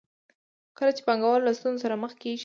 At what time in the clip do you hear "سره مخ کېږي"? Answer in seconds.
1.85-2.39